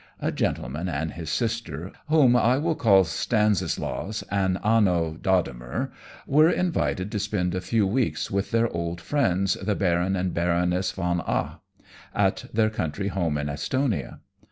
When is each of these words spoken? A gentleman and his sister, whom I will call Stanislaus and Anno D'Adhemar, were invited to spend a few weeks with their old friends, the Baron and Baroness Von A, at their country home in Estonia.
A 0.19 0.31
gentleman 0.31 0.89
and 0.89 1.11
his 1.13 1.29
sister, 1.29 1.91
whom 2.07 2.35
I 2.35 2.57
will 2.57 2.73
call 2.73 3.03
Stanislaus 3.03 4.23
and 4.31 4.57
Anno 4.65 5.13
D'Adhemar, 5.13 5.91
were 6.25 6.49
invited 6.49 7.11
to 7.11 7.19
spend 7.19 7.53
a 7.53 7.61
few 7.61 7.85
weeks 7.85 8.31
with 8.31 8.49
their 8.49 8.67
old 8.73 8.99
friends, 8.99 9.53
the 9.61 9.75
Baron 9.75 10.15
and 10.15 10.33
Baroness 10.33 10.91
Von 10.91 11.19
A, 11.19 11.59
at 12.15 12.45
their 12.51 12.71
country 12.71 13.09
home 13.09 13.37
in 13.37 13.47
Estonia. 13.47 14.21